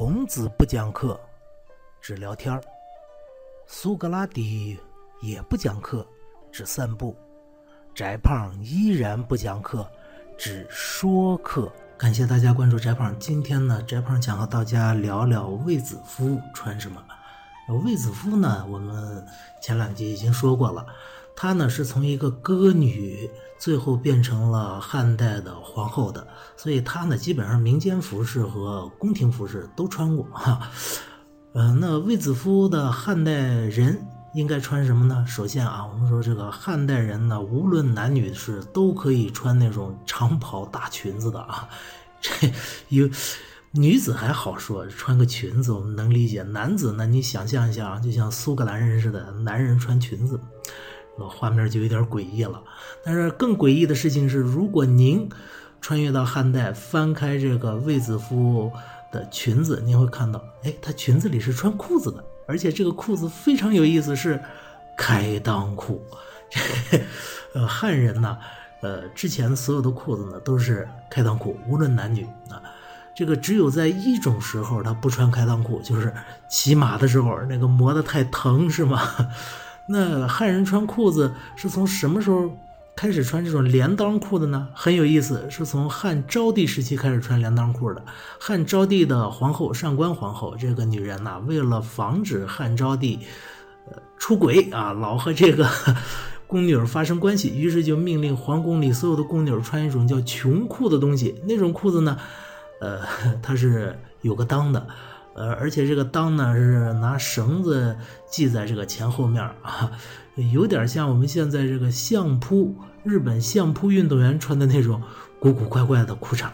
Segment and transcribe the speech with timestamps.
[0.00, 1.20] 孔子不讲课，
[2.00, 2.58] 只聊天儿；
[3.66, 4.78] 苏格拉底
[5.20, 6.06] 也不讲课，
[6.50, 7.14] 只散步；
[7.94, 9.86] 翟胖依然不讲课，
[10.38, 11.70] 只说课。
[11.98, 13.14] 感谢大家关注翟胖。
[13.18, 17.04] 今天呢，翟胖想和大家聊聊卫子夫穿什么。
[17.84, 19.22] 卫子夫呢，我们
[19.60, 20.86] 前两集已经说过了，
[21.42, 30.70] 她呢是从一个歌女，最后变成了汉代的皇后的，所以她呢基本上民间服饰和宫廷服饰都穿过哈。
[31.54, 35.24] 呃，那卫子夫的汉代人应该穿什么呢？
[35.26, 41.66] 首先啊，我们说这个汉代人呢，无论男女是都可以穿那种长袍大裙子的啊，
[42.20, 42.52] 这
[42.90, 43.08] 有。
[43.72, 46.42] 女子还好说，穿个裙子我们能理解。
[46.42, 50.40] 男子呢，你想象一下，就像苏格兰人似的，男人穿裙子，
[51.28, 52.62] 画面就有点诡异了。
[53.04, 55.28] 但是更诡异的事情是，如果您
[55.80, 58.70] 穿越到汉代，翻开这个卫子夫
[59.10, 64.40] 的裙子，您会看到，哎，她裙子里是穿裤子的，而且这个裤子非常有意思，是
[64.96, 66.04] 开裆裤。
[67.54, 68.36] 呃，汉人呢，
[68.82, 72.60] 呃，之前所有的裤子呢都是开裆裤，无论男女啊。
[73.12, 76.14] 这个只有在一种时候他不穿开裆裤，就是
[76.48, 79.02] 骑马的时候，那个磨得太疼，是吗？
[79.92, 82.48] 那汉人穿裤子是从什么时候
[82.94, 84.68] 开始穿这种连裆裤的呢？
[84.72, 88.04] 很有意思，是从汉昭帝时期开始穿连裆裤的。
[88.38, 93.18] 汉昭帝的皇后上官皇后这个女人呐，为了防止汉昭帝
[93.90, 95.68] 呃出轨啊，老和这个
[96.46, 102.16] 宫女发生关系，于是就命令皇宫里所有的宫女穿一种叫穷裤的东西，那种裤子呢。
[102.80, 103.00] 呃，
[103.42, 104.86] 它是有个裆的，
[105.34, 107.96] 呃，而且这个裆呢是拿绳子
[108.30, 109.90] 系在这个前后面啊，
[110.52, 112.74] 有点像我们现在这个相扑，
[113.04, 115.02] 日本相扑运动员穿的那种
[115.38, 116.48] 古古怪怪的裤衩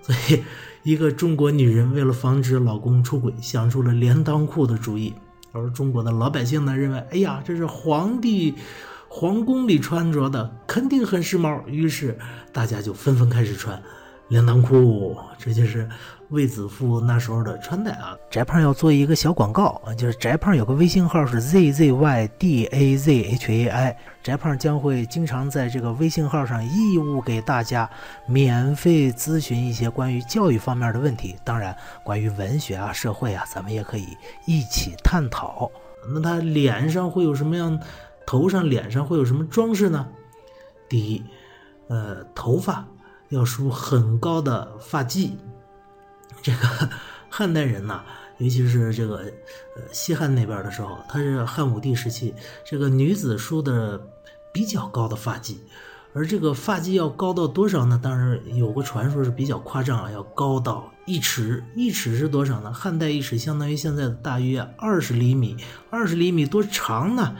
[0.00, 0.42] 所以，
[0.82, 5.14] 一个中国女人为了防止老公出轨，想出了连裆裤的主意。
[5.52, 8.54] 而中国的老百姓呢，认为，哎呀，这是皇帝
[9.08, 12.18] 皇宫里穿着的，肯定很时髦，于是
[12.52, 13.82] 大家就纷纷开始穿。
[14.28, 15.88] 连裆裤，这就是
[16.34, 18.16] 卫子夫那时候的穿戴啊。
[18.28, 27.88] 翟胖要做一个小广告，就是翟胖有个微信号是 z z y d a z h a i，翟胖将会经常在这个微信号上义务给大家
[28.26, 34.08] 免费咨询一些关于教育方面的问题，当然关于文学啊、社会啊，咱们也可以
[34.46, 35.70] 一起探讨。
[36.12, 37.80] 那他脸上会有什么样？
[38.26, 40.06] 头上、脸上会有什么装饰呢？
[40.88, 41.24] 第一，
[41.88, 42.84] 呃，头发。
[43.30, 45.30] 要梳很高的发髻，
[46.44, 46.90] 这个
[47.30, 48.02] 汉代人呐，
[48.38, 49.16] 尤其是这个
[49.74, 52.34] 呃西汉那边的时候，他是汉武帝时期，
[52.64, 54.00] 这个女子梳的
[54.52, 55.56] 比较高的发髻，
[56.12, 57.98] 而这个发髻要高到多少呢？
[58.00, 62.72] 当然有个传说是比较夸张啊，要高到一尺，一尺是多少呢？
[62.72, 65.56] 汉代一尺相当于现在大约二十厘米，
[65.90, 67.34] 二十厘米多长呢？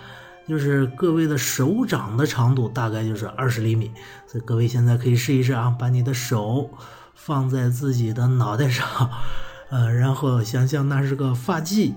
[0.49, 3.91] 就是各位的手掌的长度大概就是二十厘米，
[4.27, 6.69] 所以各位现在可以试一试啊，把你的手
[7.15, 9.11] 放在自己的脑袋上，
[9.71, 11.95] 呃，然后想象那是个发髻。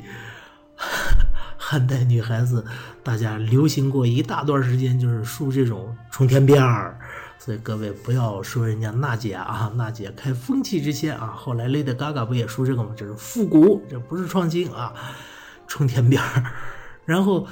[1.57, 2.65] 汉代女孩子
[3.03, 6.97] 大家流行过一大段时间就是梳这种冲天辫儿，
[7.37, 12.91] 所以各位不要说人家娜姐啊，娜姐开风气之先啊，后来 Lady Gaga 不也梳这个吗？
[12.95, 14.93] 这是复古，这不是创新啊，
[15.67, 16.43] 冲天辫儿，
[17.05, 17.47] 然后。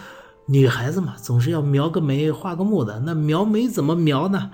[0.47, 2.99] 女孩子嘛，总是要描个眉、画个目的。
[2.99, 4.51] 那描眉怎么描呢？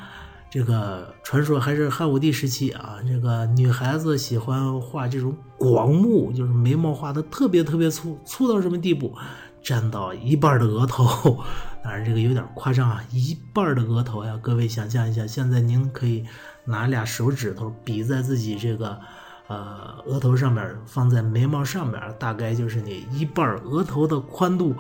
[0.51, 2.97] 这个传说还是汉武帝时期啊。
[3.07, 9.16] 这个女孩子喜欢画这种广目，就是眉毛画的特别特别粗，粗到什么地步？
[9.63, 11.41] 占到一半的额头。
[11.84, 14.38] 当然这个有点夸张啊，一半的额头呀。
[14.41, 16.25] 各位想象一下，现在您可以
[16.66, 18.99] 拿俩手指头比在自己这个
[19.47, 24.75] 呃额头上面，放在眉毛上面，大概就是你一半额头的宽度。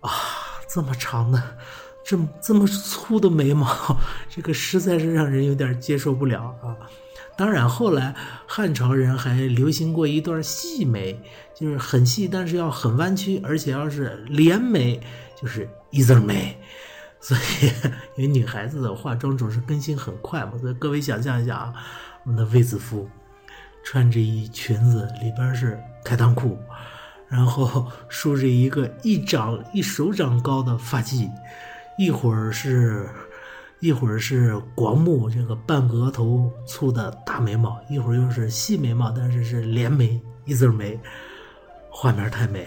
[0.00, 0.10] 啊，
[0.72, 1.42] 这么长的，
[2.06, 3.66] 这么这么粗的眉毛，
[4.30, 6.76] 这个实在是让人有点接受不了啊！
[7.36, 8.14] 当然，后来
[8.46, 11.20] 汉朝人还流行过一段细眉，
[11.52, 15.00] 就是很细，但是要很弯曲，而且要是连眉，
[15.40, 16.56] 就是一字眉。
[17.18, 17.66] 所以，
[18.16, 21.74] 因为女孩子的化妆总是更新很快嘛，所以各位想象一下啊，
[22.22, 23.08] 我们的卫子夫
[23.82, 26.56] 穿着一裙子，里边是开裆裤。
[27.28, 31.28] 然后梳着一个一掌一手掌高的发髻，
[31.98, 33.08] 一会儿是，
[33.80, 40.98] 一会儿是广目，这个半额头粗的大眉毛，一会儿又是细眉毛，但是是连眉一字眉，
[41.90, 42.66] 画面太美，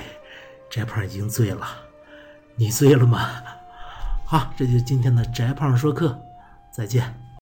[0.70, 1.68] 翟胖已经醉了，
[2.56, 3.30] 你醉了吗？
[4.26, 6.20] 好，这就今天的翟胖说课，
[6.72, 7.14] 再见。